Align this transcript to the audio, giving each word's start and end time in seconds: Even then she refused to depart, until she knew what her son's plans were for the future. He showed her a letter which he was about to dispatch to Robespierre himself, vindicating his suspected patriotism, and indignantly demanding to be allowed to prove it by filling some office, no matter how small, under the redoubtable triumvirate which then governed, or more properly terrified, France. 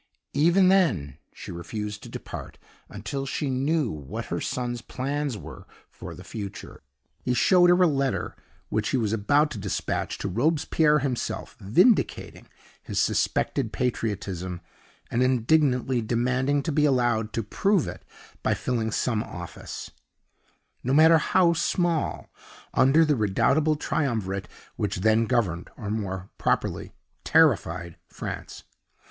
Even 0.33 0.69
then 0.69 1.19
she 1.31 1.51
refused 1.51 2.01
to 2.01 2.09
depart, 2.09 2.57
until 2.89 3.23
she 3.27 3.51
knew 3.51 3.91
what 3.91 4.25
her 4.33 4.41
son's 4.41 4.81
plans 4.81 5.37
were 5.37 5.67
for 5.91 6.15
the 6.15 6.23
future. 6.23 6.81
He 7.21 7.35
showed 7.35 7.69
her 7.69 7.79
a 7.83 7.87
letter 7.87 8.35
which 8.69 8.89
he 8.89 8.97
was 8.97 9.13
about 9.13 9.51
to 9.51 9.59
dispatch 9.59 10.17
to 10.17 10.27
Robespierre 10.27 10.97
himself, 10.97 11.55
vindicating 11.61 12.47
his 12.81 12.99
suspected 12.99 13.71
patriotism, 13.71 14.61
and 15.11 15.21
indignantly 15.21 16.01
demanding 16.01 16.63
to 16.63 16.71
be 16.71 16.85
allowed 16.85 17.31
to 17.33 17.43
prove 17.43 17.87
it 17.87 18.03
by 18.41 18.55
filling 18.55 18.89
some 18.89 19.21
office, 19.21 19.91
no 20.83 20.93
matter 20.95 21.19
how 21.19 21.53
small, 21.53 22.31
under 22.73 23.05
the 23.05 23.15
redoubtable 23.15 23.75
triumvirate 23.75 24.47
which 24.77 25.01
then 25.01 25.25
governed, 25.25 25.69
or 25.77 25.91
more 25.91 26.31
properly 26.39 26.91
terrified, 27.23 27.97
France. 28.07 28.63